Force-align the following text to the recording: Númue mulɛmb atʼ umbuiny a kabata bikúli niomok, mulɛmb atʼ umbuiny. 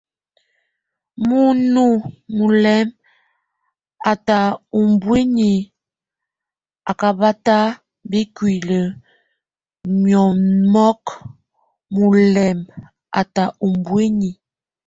Númue 1.27 2.03
mulɛmb 2.37 2.89
atʼ 4.11 4.37
umbuiny 4.79 5.41
a 6.89 6.91
kabata 6.99 7.57
bikúli 8.09 8.79
niomok, 10.01 11.03
mulɛmb 11.95 12.65
atʼ 13.19 13.45
umbuiny. 13.65 14.29